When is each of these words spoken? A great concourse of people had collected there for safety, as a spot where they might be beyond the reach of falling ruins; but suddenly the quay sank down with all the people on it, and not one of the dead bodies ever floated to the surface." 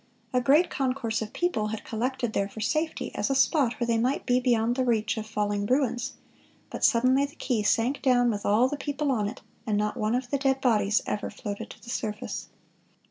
A 0.33 0.41
great 0.41 0.71
concourse 0.71 1.21
of 1.21 1.31
people 1.31 1.67
had 1.67 1.83
collected 1.83 2.33
there 2.33 2.49
for 2.49 2.59
safety, 2.59 3.13
as 3.13 3.29
a 3.29 3.35
spot 3.35 3.73
where 3.73 3.85
they 3.85 3.99
might 3.99 4.25
be 4.25 4.39
beyond 4.39 4.75
the 4.75 4.83
reach 4.83 5.15
of 5.15 5.27
falling 5.27 5.67
ruins; 5.67 6.13
but 6.71 6.83
suddenly 6.83 7.23
the 7.25 7.35
quay 7.35 7.61
sank 7.61 8.01
down 8.01 8.31
with 8.31 8.43
all 8.43 8.67
the 8.67 8.77
people 8.77 9.11
on 9.11 9.27
it, 9.27 9.41
and 9.67 9.77
not 9.77 9.97
one 9.97 10.15
of 10.15 10.31
the 10.31 10.39
dead 10.39 10.59
bodies 10.59 11.03
ever 11.05 11.29
floated 11.29 11.69
to 11.69 11.83
the 11.83 11.91
surface." 11.91 12.47